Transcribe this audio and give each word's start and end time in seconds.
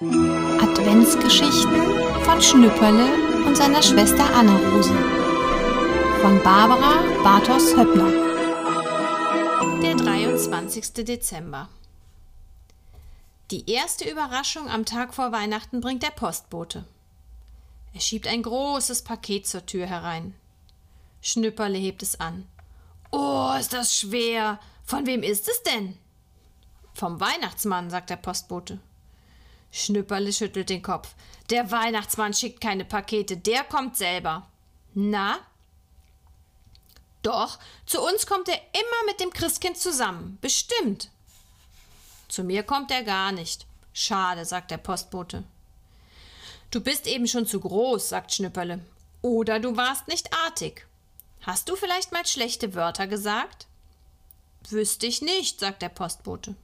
Adventsgeschichten 0.00 2.22
von 2.22 2.40
Schnüpperle 2.40 3.44
und 3.44 3.56
seiner 3.56 3.82
Schwester 3.82 4.32
Anna-Rose 4.32 4.94
von 6.20 6.40
Barbara 6.44 7.02
Bartos 7.24 7.76
Höppner. 7.76 8.08
Der 9.82 9.96
23. 9.96 11.04
Dezember. 11.04 11.68
Die 13.50 13.68
erste 13.68 14.08
Überraschung 14.08 14.68
am 14.68 14.84
Tag 14.84 15.14
vor 15.14 15.32
Weihnachten 15.32 15.80
bringt 15.80 16.04
der 16.04 16.12
Postbote. 16.12 16.84
Er 17.92 18.00
schiebt 18.00 18.28
ein 18.28 18.44
großes 18.44 19.02
Paket 19.02 19.48
zur 19.48 19.66
Tür 19.66 19.86
herein. 19.86 20.32
Schnüpperle 21.22 21.76
hebt 21.76 22.04
es 22.04 22.20
an. 22.20 22.46
Oh, 23.10 23.52
ist 23.58 23.72
das 23.72 23.98
schwer. 23.98 24.60
Von 24.84 25.08
wem 25.08 25.24
ist 25.24 25.48
es 25.48 25.60
denn? 25.64 25.98
Vom 26.94 27.18
Weihnachtsmann, 27.18 27.90
sagt 27.90 28.10
der 28.10 28.16
Postbote. 28.16 28.78
Schnüpperle 29.70 30.32
schüttelt 30.32 30.70
den 30.70 30.82
Kopf. 30.82 31.14
Der 31.50 31.70
Weihnachtsmann 31.70 32.34
schickt 32.34 32.60
keine 32.60 32.84
Pakete, 32.84 33.36
der 33.36 33.64
kommt 33.64 33.96
selber. 33.96 34.48
Na? 34.94 35.38
Doch, 37.22 37.58
zu 37.86 38.00
uns 38.00 38.26
kommt 38.26 38.48
er 38.48 38.60
immer 38.72 39.06
mit 39.06 39.20
dem 39.20 39.30
Christkind 39.30 39.76
zusammen. 39.76 40.38
Bestimmt. 40.40 41.10
Zu 42.28 42.44
mir 42.44 42.62
kommt 42.62 42.90
er 42.90 43.02
gar 43.02 43.32
nicht. 43.32 43.66
Schade, 43.92 44.44
sagt 44.44 44.70
der 44.70 44.78
Postbote. 44.78 45.44
Du 46.70 46.80
bist 46.80 47.06
eben 47.06 47.26
schon 47.26 47.46
zu 47.46 47.60
groß, 47.60 48.10
sagt 48.10 48.32
Schnüpperle. 48.32 48.80
Oder 49.22 49.58
du 49.58 49.76
warst 49.76 50.06
nicht 50.06 50.32
artig. 50.46 50.86
Hast 51.42 51.68
du 51.68 51.76
vielleicht 51.76 52.12
mal 52.12 52.26
schlechte 52.26 52.74
Wörter 52.74 53.06
gesagt? 53.06 53.66
Wüsste 54.68 55.06
ich 55.06 55.22
nicht, 55.22 55.60
sagt 55.60 55.82
der 55.82 55.88
Postbote. 55.88 56.54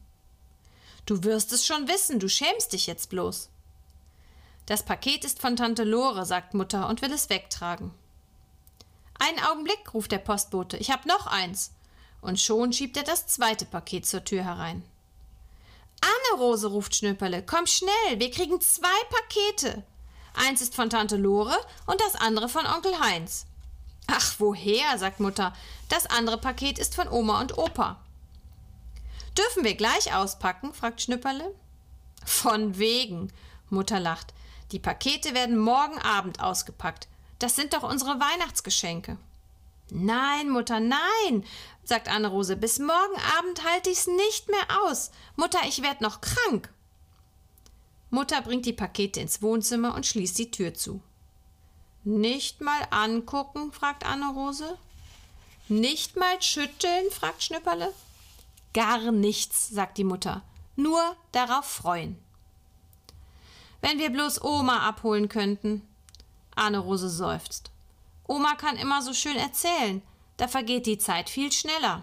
Du 1.07 1.23
wirst 1.23 1.53
es 1.53 1.67
schon 1.67 1.87
wissen, 1.89 2.19
du 2.19 2.29
schämst 2.29 2.73
dich 2.73 2.87
jetzt 2.87 3.11
bloß. 3.11 3.51
Das 4.67 4.83
Paket 4.83 5.25
ist 5.25 5.41
von 5.41 5.57
Tante 5.57 5.85
Lore, 5.85 6.25
sagt 6.25 6.55
Mutter 6.55 6.89
und 6.89 7.03
will 7.03 7.13
es 7.13 7.29
wegtragen. 7.29 7.93
Einen 9.19 9.39
Augenblick, 9.41 9.93
ruft 9.93 10.13
der 10.13 10.19
Postbote, 10.19 10.79
ich 10.79 10.91
hab 10.91 11.05
noch 11.05 11.27
eins. 11.27 11.73
Und 12.23 12.41
schon 12.41 12.73
schiebt 12.73 12.97
er 12.97 13.03
das 13.03 13.27
zweite 13.27 13.67
Paket 13.67 14.07
zur 14.07 14.25
Tür 14.25 14.45
herein. 14.45 14.83
Anne-Rose, 16.01 16.69
ruft 16.69 16.95
Schnüpperle, 16.95 17.43
komm 17.45 17.67
schnell, 17.67 18.19
wir 18.19 18.31
kriegen 18.31 18.61
zwei 18.63 18.89
Pakete. 19.11 19.83
Eins 20.35 20.63
ist 20.63 20.75
von 20.75 20.89
Tante 20.89 21.17
Lore 21.17 21.57
und 21.87 22.01
das 22.01 22.17
andere 22.17 22.49
von 22.49 22.67
Onkel 22.67 22.99
Heinz. 22.99 23.47
Ach, 24.07 24.35
woher? 24.39 24.99
sagt 24.99 25.21
Mutter. 25.21 25.55
Das 25.89 26.07
andere 26.07 26.39
Paket 26.39 26.79
ist 26.79 26.95
von 26.95 27.09
Oma 27.09 27.41
und 27.41 27.57
Opa. 27.57 28.01
Dürfen 29.37 29.65
wir 29.65 29.75
gleich 29.75 30.15
auspacken? 30.15 30.73
fragt 30.73 31.03
Schnüpperle. 31.03 31.55
Von 32.25 32.79
wegen. 32.79 33.33
Mutter 33.69 34.01
lacht. 34.01 34.33
Die 34.73 34.79
Pakete 34.79 35.35
werden 35.35 35.59
morgen 35.59 35.99
Abend 35.99 36.41
ausgepackt. 36.41 37.09
Das 37.39 37.57
sind 37.57 37.73
doch 37.75 37.83
unsere 37.83 38.21
Weihnachtsgeschenke. 38.21 39.19
Nein, 39.91 40.49
Mutter, 40.49 40.81
nein, 40.81 41.45
sagt 41.85 42.09
Anne-Rose. 42.09 42.57
Bis 42.57 42.79
morgen 42.79 43.21
Abend 43.39 43.65
halte 43.65 43.91
ich's 43.91 44.07
nicht 44.07 44.49
mehr 44.49 44.83
aus. 44.83 45.11
Mutter, 45.37 45.59
ich 45.69 45.83
werd 45.83 46.01
noch 46.01 46.21
krank. 46.21 46.73
Mutter 48.11 48.41
bringt 48.43 48.65
die 48.65 48.73
Pakete 48.73 49.21
ins 49.21 49.43
Wohnzimmer 49.43 49.95
und 49.95 50.07
schließt 50.07 50.39
die 50.39 50.51
Tür 50.51 50.73
zu. 50.73 51.03
Nicht 52.05 52.61
mal 52.61 52.87
angucken? 52.91 53.73
fragt 53.73 54.07
Anne-Rose. 54.07 54.79
Nicht 55.69 56.17
mal 56.17 56.41
schütteln? 56.41 57.11
fragt 57.11 57.43
Schnüpperle. 57.43 57.93
Gar 58.75 59.13
nichts, 59.13 59.69
sagt 59.71 59.97
die 59.99 60.05
Mutter. 60.05 60.43
Nur 60.77 61.01
darauf 61.33 61.65
freuen. 61.65 62.19
Wenn 63.81 63.99
wir 63.99 64.11
bloß 64.11 64.43
Oma 64.43 64.87
abholen 64.87 65.29
könnten. 65.29 65.83
Anne-Rose 66.57 67.09
seufzt. 67.09 67.71
Oma 68.27 68.55
kann 68.55 68.77
immer 68.77 69.03
so 69.03 69.13
schön 69.13 69.37
erzählen. 69.37 70.03
Da 70.37 70.49
vergeht 70.49 70.87
die 70.87 70.99
Zeit 70.99 71.31
viel 71.31 71.53
schneller. 71.53 72.03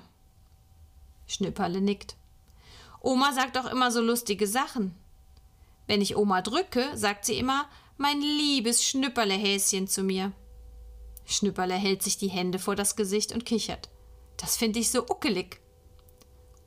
Schnüpperle 1.28 1.82
nickt. 1.82 2.16
Oma 3.02 3.34
sagt 3.34 3.58
auch 3.58 3.66
immer 3.66 3.92
so 3.92 4.02
lustige 4.02 4.48
Sachen. 4.48 4.96
Wenn 5.88 6.02
ich 6.02 6.16
Oma 6.16 6.42
drücke, 6.42 6.96
sagt 6.96 7.26
sie 7.26 7.38
immer, 7.38 7.68
mein 7.98 8.22
liebes 8.22 8.86
Schnüpperlehäschen 8.86 9.88
zu 9.88 10.04
mir. 10.04 10.32
Schnüpperle 11.26 11.76
hält 11.76 12.04
sich 12.04 12.18
die 12.18 12.30
Hände 12.30 12.60
vor 12.60 12.76
das 12.76 12.96
Gesicht 12.96 13.32
und 13.32 13.46
kichert. 13.46 13.90
Das 14.38 14.58
finde 14.58 14.80
ich 14.80 14.92
so 14.92 15.06
uckelig. 15.08 15.61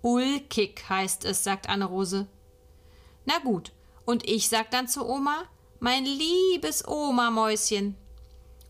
Ulkig 0.04 0.84
heißt 0.86 1.24
es, 1.24 1.44
sagt 1.44 1.66
Anne-Rose. 1.66 2.26
Na 3.24 3.38
gut, 3.38 3.72
und 4.04 4.28
ich 4.28 4.50
sag 4.50 4.70
dann 4.70 4.86
zu 4.86 5.08
Oma, 5.08 5.44
mein 5.80 6.04
liebes 6.04 6.86
Oma-Mäuschen. 6.86 7.96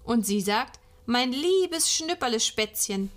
Und 0.05 0.25
sie 0.25 0.41
sagt, 0.41 0.79
mein 1.07 1.33
liebes 1.33 1.91
Schnüpperle-Spätzchen. 1.91 3.11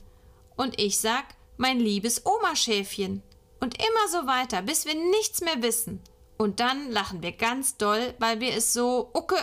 Und 0.55 0.81
ich 0.81 0.99
sag, 0.99 1.25
mein 1.57 1.79
liebes 1.79 2.25
Oma-Schäfchen. 2.25 3.21
Und 3.59 3.77
immer 3.77 4.07
so 4.09 4.25
weiter, 4.25 4.63
bis 4.63 4.87
wir 4.87 4.95
nichts 4.95 5.41
mehr 5.41 5.61
wissen. 5.61 6.01
Und 6.39 6.59
dann 6.59 6.89
lachen 6.89 7.21
wir 7.21 7.33
ganz 7.33 7.77
doll, 7.77 8.15
weil 8.17 8.39
wir 8.39 8.55
es 8.55 8.73
so 8.73 9.11
ucke, 9.13 9.37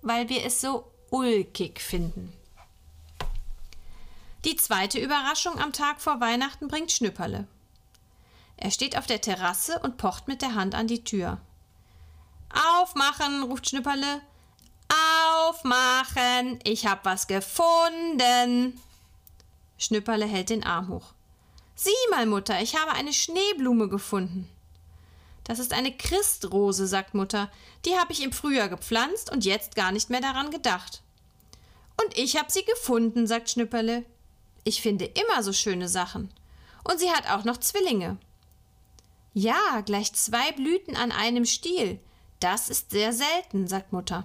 weil 0.00 0.30
wir 0.30 0.42
es 0.42 0.62
so 0.62 0.90
ulkig 1.10 1.80
finden. 1.80 2.32
Die 4.46 4.56
zweite 4.56 5.00
Überraschung 5.00 5.58
am 5.58 5.74
Tag 5.74 6.00
vor 6.00 6.18
Weihnachten 6.20 6.68
bringt 6.68 6.92
Schnüpperle. 6.92 7.46
Er 8.56 8.70
steht 8.70 8.96
auf 8.96 9.06
der 9.06 9.20
Terrasse 9.20 9.78
und 9.80 9.96
pocht 9.98 10.28
mit 10.28 10.42
der 10.42 10.54
Hand 10.54 10.74
an 10.74 10.86
die 10.86 11.04
Tür. 11.04 11.38
Aufmachen, 12.80 13.42
ruft 13.44 13.68
Schnüpperle. 13.68 14.20
Aufmachen, 15.38 16.58
ich 16.64 16.86
hab 16.86 17.04
was 17.04 17.26
gefunden. 17.26 18.80
Schnüpperle 19.78 20.26
hält 20.26 20.50
den 20.50 20.64
Arm 20.64 20.88
hoch. 20.88 21.12
Sieh 21.74 21.90
mal, 22.10 22.24
Mutter, 22.24 22.62
ich 22.62 22.76
habe 22.76 22.92
eine 22.92 23.12
Schneeblume 23.12 23.88
gefunden. 23.88 24.48
Das 25.44 25.58
ist 25.58 25.74
eine 25.74 25.96
Christrose, 25.96 26.86
sagt 26.86 27.14
Mutter. 27.14 27.50
Die 27.84 27.96
habe 27.96 28.12
ich 28.12 28.24
im 28.24 28.32
Frühjahr 28.32 28.68
gepflanzt 28.68 29.30
und 29.30 29.44
jetzt 29.44 29.76
gar 29.76 29.92
nicht 29.92 30.08
mehr 30.10 30.20
daran 30.20 30.50
gedacht. 30.50 31.02
Und 32.02 32.16
ich 32.16 32.36
habe 32.36 32.50
sie 32.50 32.64
gefunden, 32.64 33.26
sagt 33.26 33.50
Schnüpperle. 33.50 34.04
Ich 34.64 34.82
finde 34.82 35.04
immer 35.04 35.42
so 35.42 35.52
schöne 35.52 35.88
Sachen. 35.88 36.32
Und 36.82 36.98
sie 36.98 37.10
hat 37.10 37.30
auch 37.30 37.44
noch 37.44 37.58
Zwillinge. 37.58 38.16
Ja, 39.38 39.82
gleich 39.84 40.14
zwei 40.14 40.50
Blüten 40.52 40.96
an 40.96 41.12
einem 41.12 41.44
Stiel. 41.44 42.00
Das 42.40 42.70
ist 42.70 42.88
sehr 42.90 43.12
selten, 43.12 43.68
sagt 43.68 43.92
Mutter. 43.92 44.24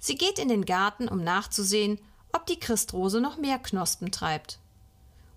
Sie 0.00 0.16
geht 0.16 0.40
in 0.40 0.48
den 0.48 0.64
Garten, 0.64 1.06
um 1.06 1.22
nachzusehen, 1.22 2.00
ob 2.32 2.46
die 2.46 2.58
Christrose 2.58 3.20
noch 3.20 3.36
mehr 3.36 3.60
Knospen 3.60 4.10
treibt. 4.10 4.58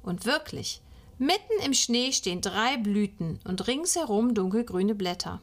Und 0.01 0.25
wirklich, 0.25 0.81
mitten 1.19 1.53
im 1.63 1.75
Schnee 1.75 2.13
stehen 2.13 2.41
drei 2.41 2.77
Blüten 2.77 3.39
und 3.43 3.67
ringsherum 3.67 4.33
dunkelgrüne 4.33 4.95
Blätter. 4.95 5.39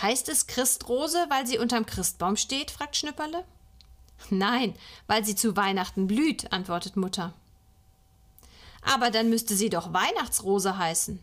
Heißt 0.00 0.30
es 0.30 0.46
Christrose, 0.46 1.26
weil 1.28 1.46
sie 1.46 1.58
unterm 1.58 1.84
Christbaum 1.84 2.36
steht? 2.36 2.70
fragt 2.70 2.96
Schnüpperle. 2.96 3.44
Nein, 4.30 4.74
weil 5.06 5.22
sie 5.22 5.36
zu 5.36 5.54
Weihnachten 5.54 6.06
blüht, 6.06 6.50
antwortet 6.50 6.96
Mutter. 6.96 7.34
Aber 8.82 9.10
dann 9.10 9.30
müsste 9.30 9.54
sie 9.54 9.70
doch 9.70 9.92
Weihnachtsrose 9.92 10.76
heißen. 10.76 11.18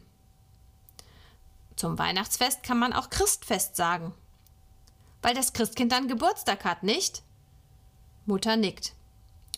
Zum 1.75 1.97
Weihnachtsfest 1.97 2.63
kann 2.63 2.79
man 2.79 2.93
auch 2.93 3.09
Christfest 3.09 3.75
sagen. 3.75 4.13
Weil 5.21 5.33
das 5.33 5.53
Christkind 5.53 5.91
dann 5.91 6.07
Geburtstag 6.07 6.63
hat, 6.65 6.83
nicht? 6.83 7.21
Mutter 8.25 8.55
nickt. 8.55 8.93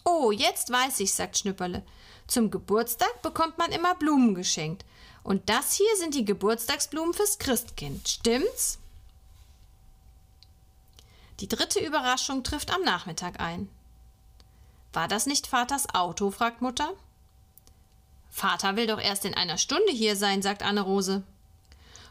Oh, 0.04 0.32
jetzt 0.32 0.72
weiß 0.72 1.00
ich, 1.02 1.14
sagt 1.14 1.38
Schnüpperle. 1.38 1.84
Zum 2.28 2.50
Geburtstag 2.50 3.22
bekommt 3.22 3.58
man 3.58 3.72
immer 3.72 3.96
Blumen 3.96 4.36
geschenkt. 4.36 4.86
Und 5.24 5.50
das 5.50 5.74
hier 5.74 5.96
sind 5.98 6.16
die 6.16 6.26
Geburtstagsblumen 6.26 7.14
fürs 7.14 7.38
Christkind. 7.38 8.08
Stimmt's? 8.08 8.80
Die 11.40 11.47
dritte 11.47 11.80
Überraschung 11.80 12.44
trifft 12.44 12.74
am 12.74 12.82
Nachmittag 12.84 13.40
ein. 13.40 13.70
War 14.94 15.08
das 15.08 15.26
nicht 15.26 15.47
Vaters 15.47 15.94
Auto? 15.94 16.32
fragt 16.32 16.62
Mutter. 16.62 16.94
Vater 18.32 18.76
will 18.78 18.88
doch 18.88 19.00
erst 19.00 19.26
in 19.26 19.34
einer 19.34 19.58
Stunde 19.58 19.92
hier 19.92 20.16
sein, 20.16 20.42
sagt 20.42 20.64
Anne-Rose. 20.64 21.24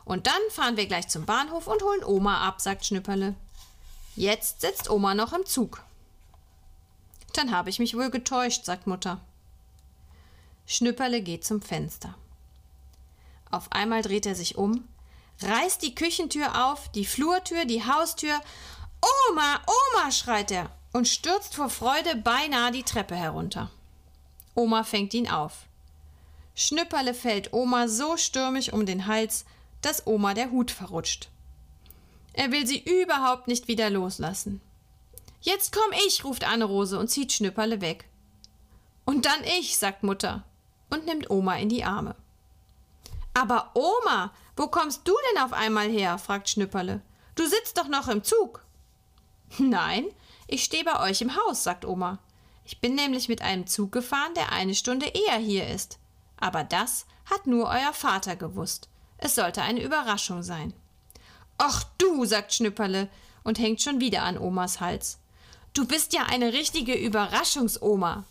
Und 0.05 0.27
dann 0.27 0.43
fahren 0.51 0.77
wir 0.77 0.87
gleich 0.87 1.09
zum 1.09 1.25
Bahnhof 1.25 1.67
und 1.67 1.83
holen 1.83 2.05
Oma 2.05 2.47
ab, 2.47 2.61
sagt 2.61 2.85
Schnüpperle. 2.85 3.35
Jetzt 4.17 4.61
sitzt 4.61 4.91
Oma 4.91 5.15
noch 5.15 5.33
im 5.33 5.47
Zug. 5.47 5.83
Dann 7.33 7.53
habe 7.53 7.71
ich 7.71 7.79
mich 7.79 7.97
wohl 7.97 8.11
getäuscht, 8.11 8.65
sagt 8.65 8.87
Mutter. 8.87 9.21
Schnüpperle 10.67 11.23
geht 11.23 11.45
zum 11.45 11.63
Fenster. 11.63 12.15
Auf 13.51 13.73
einmal 13.73 14.03
dreht 14.03 14.27
er 14.27 14.35
sich 14.35 14.57
um, 14.57 14.87
reißt 15.41 15.83
die 15.83 15.95
Küchentür 15.95 16.67
auf, 16.67 16.91
die 16.93 17.07
Flurtür, 17.07 17.65
die 17.65 17.85
Haustür. 17.85 18.41
Oma, 19.31 19.61
Oma, 19.67 20.11
schreit 20.13 20.51
er 20.51 20.71
und 20.93 21.09
stürzt 21.09 21.55
vor 21.55 21.71
Freude 21.71 22.17
beinahe 22.17 22.73
die 22.73 22.83
Treppe 22.83 23.17
herunter. 23.17 23.71
Oma 24.55 24.85
fängt 24.85 25.15
ihn 25.15 25.31
auf. 25.31 25.67
Schnüpperle 26.61 27.15
fällt 27.15 27.55
Oma 27.55 27.89
so 27.89 28.19
stürmisch 28.19 28.71
um 28.71 28.85
den 28.85 29.07
Hals, 29.07 29.47
dass 29.81 30.07
Oma 30.07 30.35
der 30.35 30.51
Hut 30.51 30.71
verrutscht. 30.71 31.31
Er 32.35 32.53
will 32.53 32.67
sie 32.67 32.79
überhaupt 32.79 33.49
nicht 33.49 33.67
wieder 33.67 33.89
loslassen. 33.89 34.61
Jetzt 35.41 35.73
komm 35.73 35.91
ich, 36.07 36.23
ruft 36.23 36.45
Anne-Rose 36.45 36.99
und 36.99 37.09
zieht 37.09 37.33
Schnüpperle 37.33 37.81
weg. 37.81 38.11
Und 39.07 39.25
dann 39.25 39.43
ich, 39.59 39.79
sagt 39.79 40.03
Mutter 40.03 40.45
und 40.91 41.07
nimmt 41.07 41.31
Oma 41.31 41.57
in 41.57 41.71
die 41.71 41.83
Arme. 41.83 42.15
Aber 43.33 43.71
Oma, 43.73 44.31
wo 44.55 44.67
kommst 44.67 45.09
du 45.09 45.15
denn 45.31 45.43
auf 45.43 45.55
einmal 45.55 45.89
her? 45.89 46.19
fragt 46.19 46.51
Schnüpperle. 46.51 47.01
Du 47.37 47.47
sitzt 47.47 47.79
doch 47.79 47.89
noch 47.89 48.07
im 48.09 48.23
Zug. 48.23 48.67
Nein, 49.59 50.05
ich 50.47 50.62
stehe 50.62 50.85
bei 50.85 51.01
euch 51.09 51.23
im 51.23 51.35
Haus, 51.35 51.65
sagt 51.65 51.87
Oma. 51.87 52.19
Ich 52.67 52.83
bin 52.83 52.97
nämlich 52.97 53.31
mit 53.31 53.41
einem 53.41 53.67
Zug 53.67 53.93
gefahren, 53.93 54.35
der 54.35 54.53
eine 54.53 54.75
Stunde 54.75 55.07
eher 55.07 55.39
hier 55.39 55.67
ist. 55.67 55.99
Aber 56.41 56.65
das 56.65 57.07
hat 57.27 57.47
nur 57.47 57.69
euer 57.69 57.93
Vater 57.93 58.35
gewusst. 58.37 58.89
Es 59.19 59.35
sollte 59.35 59.63
eine 59.63 59.83
Überraschung 59.83 60.43
sein. 60.43 60.73
Ach 61.59 61.85
du, 61.99 62.25
sagt 62.25 62.55
Schnüpperle 62.55 63.09
und 63.45 63.59
hängt 63.59 63.83
schon 63.83 64.01
wieder 64.01 64.23
an 64.23 64.39
Omas 64.39 64.81
Hals. 64.81 65.19
Du 65.75 65.87
bist 65.87 66.13
ja 66.15 66.25
eine 66.25 66.53
richtige 66.53 66.95
Überraschungsoma. 66.95 68.25